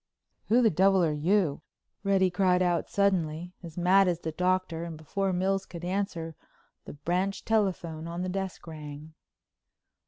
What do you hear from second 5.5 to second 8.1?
could answer, the branch telephone